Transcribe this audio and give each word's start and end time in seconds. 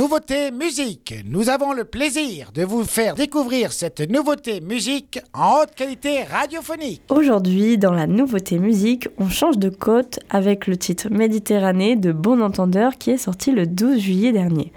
Nouveauté 0.00 0.50
musique. 0.50 1.14
Nous 1.26 1.50
avons 1.50 1.74
le 1.74 1.84
plaisir 1.84 2.52
de 2.54 2.64
vous 2.64 2.84
faire 2.84 3.14
découvrir 3.14 3.70
cette 3.70 4.00
nouveauté 4.00 4.62
musique 4.62 5.20
en 5.34 5.58
haute 5.58 5.74
qualité 5.74 6.22
radiophonique. 6.22 7.02
Aujourd'hui, 7.10 7.76
dans 7.76 7.92
la 7.92 8.06
nouveauté 8.06 8.58
musique, 8.58 9.08
on 9.18 9.28
change 9.28 9.58
de 9.58 9.68
côte 9.68 10.18
avec 10.30 10.66
le 10.66 10.78
titre 10.78 11.08
Méditerranée 11.10 11.96
de 11.96 12.12
Bon 12.12 12.40
Entendeur 12.40 12.96
qui 12.96 13.10
est 13.10 13.18
sorti 13.18 13.52
le 13.52 13.66
12 13.66 13.98
juillet 13.98 14.32
dernier. 14.32 14.72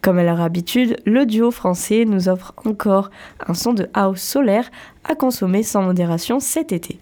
Comme 0.00 0.16
à 0.16 0.24
leur 0.24 0.40
habitude, 0.40 0.96
le 1.04 1.26
duo 1.26 1.50
français 1.50 2.06
nous 2.06 2.30
offre 2.30 2.54
encore 2.64 3.10
un 3.46 3.52
son 3.52 3.74
de 3.74 3.90
house 3.92 4.22
solaire 4.22 4.70
à 5.04 5.14
consommer 5.14 5.62
sans 5.62 5.82
modération 5.82 6.40
cet 6.40 6.72
été. 6.72 6.98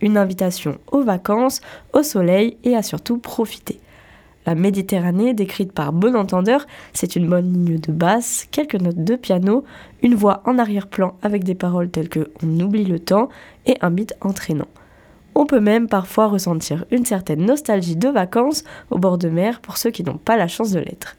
Une 0.00 0.16
invitation 0.16 0.78
aux 0.90 1.02
vacances, 1.02 1.60
au 1.92 2.02
soleil 2.02 2.56
et 2.64 2.74
à 2.74 2.82
surtout 2.82 3.18
profiter. 3.18 3.78
La 4.46 4.54
Méditerranée, 4.54 5.32
décrite 5.32 5.72
par 5.72 5.92
bon 5.92 6.14
entendeur, 6.14 6.66
c'est 6.92 7.16
une 7.16 7.28
bonne 7.28 7.52
ligne 7.52 7.78
de 7.78 7.92
basse, 7.92 8.46
quelques 8.50 8.74
notes 8.74 9.02
de 9.02 9.16
piano, 9.16 9.64
une 10.02 10.14
voix 10.14 10.42
en 10.44 10.58
arrière-plan 10.58 11.14
avec 11.22 11.44
des 11.44 11.54
paroles 11.54 11.88
telles 11.88 12.10
que 12.10 12.30
On 12.42 12.60
oublie 12.60 12.84
le 12.84 12.98
temps 12.98 13.30
et 13.64 13.76
un 13.80 13.90
beat 13.90 14.14
entraînant. 14.20 14.68
On 15.34 15.46
peut 15.46 15.60
même 15.60 15.88
parfois 15.88 16.28
ressentir 16.28 16.84
une 16.90 17.06
certaine 17.06 17.44
nostalgie 17.44 17.96
de 17.96 18.08
vacances 18.08 18.64
au 18.90 18.98
bord 18.98 19.18
de 19.18 19.28
mer 19.28 19.60
pour 19.60 19.78
ceux 19.78 19.90
qui 19.90 20.04
n'ont 20.04 20.18
pas 20.18 20.36
la 20.36 20.46
chance 20.46 20.70
de 20.70 20.78
l'être. 20.78 21.16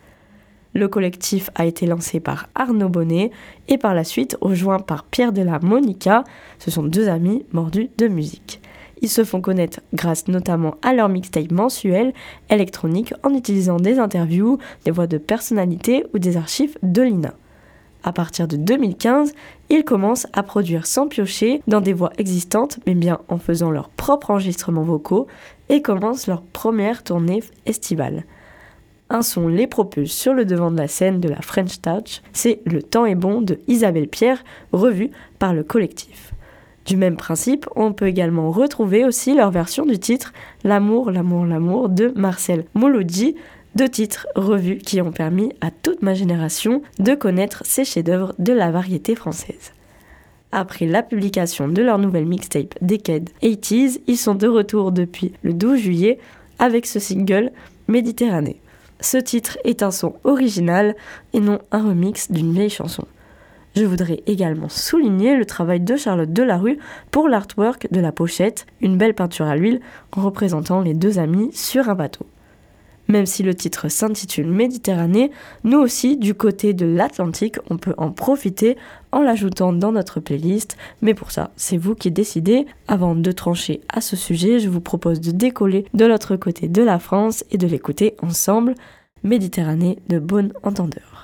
Le 0.74 0.88
collectif 0.88 1.50
a 1.56 1.66
été 1.66 1.86
lancé 1.86 2.20
par 2.20 2.48
Arnaud 2.54 2.90
Bonnet 2.90 3.32
et 3.70 3.78
par 3.78 3.96
la 3.96 4.04
suite 4.04 4.38
rejoint 4.42 4.80
par 4.80 5.06
Pierre 5.06 5.32
Della 5.32 5.60
Monica. 5.62 6.26
Ce 6.60 6.70
sont 6.70 6.84
deux 6.84 7.08
amis 7.08 7.46
mordus 7.54 7.90
de 7.98 8.08
musique. 8.08 8.62
Ils 9.02 9.10
se 9.10 9.24
font 9.24 9.42
connaître 9.42 9.82
grâce 9.94 10.28
notamment 10.28 10.76
à 10.82 10.94
leur 10.94 11.10
mixtape 11.10 11.52
mensuel 11.52 12.14
électronique 12.50 13.14
en 13.24 13.34
utilisant 13.34 13.78
des 13.78 14.00
interviews, 14.00 14.58
des 14.86 14.92
voix 14.92 15.08
de 15.08 15.18
personnalités 15.18 16.06
ou 16.14 16.20
des 16.20 16.38
archives 16.38 16.78
de 16.82 17.02
l'INA. 17.02 17.34
À 18.06 18.14
partir 18.14 18.48
de 18.48 18.56
2015, 18.56 19.34
ils 19.70 19.84
commencent 19.84 20.28
à 20.34 20.44
produire 20.44 20.86
sans 20.86 21.08
piocher 21.08 21.64
dans 21.66 21.82
des 21.82 21.94
voix 21.94 22.12
existantes, 22.20 22.80
mais 22.86 22.94
bien 22.94 23.20
en 23.30 23.40
faisant 23.40 23.72
leurs 23.72 23.90
propres 23.90 24.30
enregistrements 24.30 24.84
vocaux 24.84 25.26
et 25.70 25.82
commencent 25.82 26.28
leur 26.28 26.44
première 26.44 27.04
tournée 27.04 27.42
estivale. 27.66 28.26
Un 29.10 29.24
son 29.24 29.48
les 29.48 29.66
propulse 29.66 30.12
sur 30.12 30.34
le 30.34 30.46
devant 30.46 30.70
de 30.70 30.78
la 30.78 30.88
scène 30.88 31.20
de 31.20 31.30
la 31.30 31.42
French 31.42 31.82
Touch, 31.82 32.22
c'est 32.32 32.62
Le 32.66 32.84
temps 32.84 33.08
est 33.08 33.16
bon 33.16 33.42
de 33.42 33.60
Isabelle 33.68 34.08
Pierre, 34.08 34.44
revu 34.72 35.10
par 35.40 35.56
le 35.56 35.64
collectif. 35.64 36.35
Du 36.86 36.98
même 36.98 37.18
principe, 37.18 37.68
on 37.76 37.94
peut 37.94 38.08
également 38.08 38.52
retrouver 38.52 39.06
aussi 39.06 39.34
leur 39.34 39.50
version 39.50 39.86
du 39.86 39.98
titre 39.98 40.34
L'amour, 40.64 41.10
l'amour, 41.10 41.46
l'amour 41.46 41.90
de 41.90 42.14
Marcel 42.16 42.66
Moloudji, 42.76 43.36
deux 43.76 43.90
titres 43.90 44.28
revus 44.36 44.78
qui 44.78 45.02
ont 45.02 45.12
permis 45.12 45.52
à 45.62 45.72
toute 45.72 46.04
ma 46.04 46.14
génération 46.14 46.84
de 47.00 47.16
connaître 47.16 47.64
ces 47.66 47.86
chefs-d'œuvre 47.86 48.34
de 48.38 48.54
la 48.54 48.70
variété 48.72 49.16
française. 49.16 49.74
Après 50.52 50.86
la 50.86 51.04
publication 51.04 51.68
de 51.68 51.82
leur 51.82 51.98
nouvelle 51.98 52.26
mixtape 52.26 52.76
Decade 52.82 53.30
80s, 53.42 54.00
ils 54.08 54.18
sont 54.18 54.36
de 54.36 54.48
retour 54.48 54.92
depuis 54.92 55.34
le 55.42 55.54
12 55.54 55.80
juillet 55.80 56.20
avec 56.60 56.86
ce 56.86 57.00
single 57.00 57.52
Méditerranée. 57.88 58.62
Ce 59.02 59.18
titre 59.18 59.58
est 59.66 59.84
un 59.84 59.92
son 59.92 60.16
original 60.24 60.96
et 61.34 61.40
non 61.40 61.60
un 61.72 61.84
remix 61.84 62.32
d'une 62.32 62.54
vieille 62.54 62.70
chanson. 62.70 63.06
Je 63.76 63.84
voudrais 63.84 64.24
également 64.26 64.70
souligner 64.70 65.36
le 65.36 65.46
travail 65.46 65.82
de 65.82 65.98
Charlotte 65.98 66.32
Delarue 66.32 66.80
pour 67.12 67.28
l'artwork 67.28 67.88
de 67.92 68.00
la 68.00 68.14
pochette, 68.14 68.66
une 68.80 68.98
belle 68.98 69.14
peinture 69.14 69.48
à 69.48 69.58
l'huile 69.58 69.82
représentant 70.14 70.80
les 70.82 70.94
deux 70.94 71.20
amis 71.20 71.50
sur 71.52 71.90
un 71.90 71.96
bateau. 71.96 72.26
Même 73.08 73.26
si 73.26 73.44
le 73.44 73.54
titre 73.54 73.90
s'intitule 73.90 74.48
Méditerranée, 74.48 75.30
nous 75.64 75.78
aussi, 75.78 76.18
du 76.18 76.34
côté 76.34 76.74
de 76.74 76.86
l'Atlantique, 76.86 77.58
on 77.70 77.78
peut 77.78 77.94
en 77.98 78.12
profiter 78.12 78.78
en 79.12 79.22
l'ajoutant 79.22 79.74
dans 79.74 79.92
notre 79.92 80.20
playlist. 80.20 80.78
Mais 81.02 81.14
pour 81.14 81.32
ça, 81.32 81.52
c'est 81.56 81.78
vous 81.78 81.96
qui 81.96 82.12
décidez. 82.12 82.66
Avant 82.88 83.14
de 83.14 83.32
trancher 83.32 83.82
à 83.90 84.02
ce 84.02 84.16
sujet, 84.16 84.60
je 84.60 84.70
vous 84.70 84.82
propose 84.82 85.22
de 85.22 85.32
décoller 85.32 85.86
de 85.94 86.06
l'autre 86.06 86.36
côté 86.36 86.68
de 86.68 86.82
la 86.82 86.98
France 86.98 87.44
et 87.52 87.58
de 87.58 87.68
l'écouter 87.68 88.16
ensemble. 88.24 88.74
Méditerranée 89.24 90.00
de 90.08 90.18
bon 90.18 90.54
entendeur. 90.64 91.15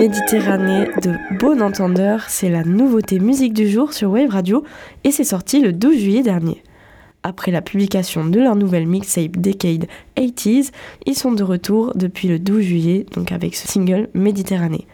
Méditerranée 0.00 0.88
de 1.02 1.12
Bon 1.38 1.60
Entendeur, 1.60 2.24
c'est 2.30 2.48
la 2.48 2.64
nouveauté 2.64 3.18
musique 3.18 3.52
du 3.52 3.68
jour 3.68 3.92
sur 3.92 4.12
Wave 4.12 4.30
Radio 4.30 4.64
et 5.04 5.10
c'est 5.10 5.24
sorti 5.24 5.60
le 5.60 5.74
12 5.74 5.98
juillet 5.98 6.22
dernier. 6.22 6.62
Après 7.22 7.50
la 7.50 7.60
publication 7.60 8.24
de 8.24 8.40
leur 8.40 8.56
nouvelle 8.56 8.86
mixtape 8.86 9.36
Decade 9.36 9.88
80s, 10.16 10.70
ils 11.04 11.14
sont 11.14 11.32
de 11.32 11.42
retour 11.42 11.92
depuis 11.96 12.28
le 12.28 12.38
12 12.38 12.62
juillet, 12.62 13.04
donc 13.12 13.30
avec 13.30 13.54
ce 13.54 13.68
single 13.68 14.08
Méditerranée. 14.14 14.86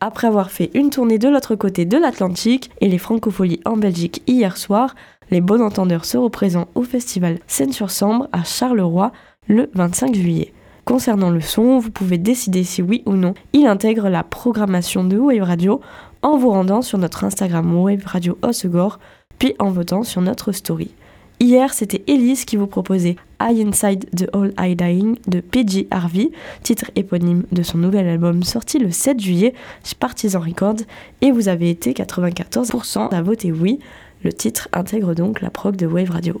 Après 0.00 0.26
avoir 0.26 0.50
fait 0.50 0.72
une 0.74 0.90
tournée 0.90 1.18
de 1.18 1.28
l'autre 1.28 1.54
côté 1.54 1.84
de 1.84 1.96
l'Atlantique 1.96 2.72
et 2.80 2.88
les 2.88 2.98
francopholies 2.98 3.60
en 3.64 3.76
Belgique 3.76 4.24
hier 4.26 4.56
soir, 4.56 4.96
les 5.30 5.40
Bon 5.40 5.62
Entendeurs 5.62 6.04
seront 6.04 6.30
présents 6.30 6.66
au 6.74 6.82
festival 6.82 7.38
Scène-sur-Sambre 7.46 8.26
à 8.32 8.42
Charleroi 8.42 9.12
le 9.46 9.70
25 9.74 10.16
juillet. 10.16 10.52
Concernant 10.84 11.30
le 11.30 11.40
son, 11.40 11.78
vous 11.78 11.92
pouvez 11.92 12.18
décider 12.18 12.64
si 12.64 12.82
oui 12.82 13.02
ou 13.06 13.12
non 13.12 13.34
il 13.52 13.66
intègre 13.66 14.08
la 14.08 14.24
programmation 14.24 15.04
de 15.04 15.16
Wave 15.16 15.42
Radio 15.42 15.80
en 16.22 16.36
vous 16.36 16.50
rendant 16.50 16.82
sur 16.82 16.98
notre 16.98 17.22
Instagram 17.22 17.72
Wave 17.80 18.04
Radio 18.04 18.36
Osegor, 18.42 18.98
puis 19.38 19.54
en 19.60 19.70
votant 19.70 20.02
sur 20.02 20.20
notre 20.20 20.50
story. 20.50 20.90
Hier, 21.38 21.72
c'était 21.74 22.02
Elise 22.06 22.44
qui 22.44 22.56
vous 22.56 22.66
proposait 22.66 23.16
I 23.40 23.64
Inside 23.66 24.08
the 24.16 24.28
All 24.32 24.52
I 24.58 24.76
Dying 24.76 25.16
de 25.26 25.40
PG 25.40 25.88
Harvey, 25.90 26.30
titre 26.62 26.90
éponyme 26.94 27.44
de 27.50 27.62
son 27.62 27.78
nouvel 27.78 28.08
album 28.08 28.42
sorti 28.44 28.78
le 28.78 28.90
7 28.90 29.18
juillet 29.18 29.54
chez 29.84 29.96
Partisan 29.96 30.40
Records, 30.40 30.82
et 31.20 31.32
vous 31.32 31.48
avez 31.48 31.70
été 31.70 31.92
94% 31.92 33.08
à 33.12 33.22
voter 33.22 33.50
oui. 33.50 33.80
Le 34.22 34.32
titre 34.32 34.68
intègre 34.72 35.14
donc 35.14 35.40
la 35.40 35.50
prog 35.50 35.74
de 35.74 35.86
Wave 35.86 36.10
Radio. 36.10 36.40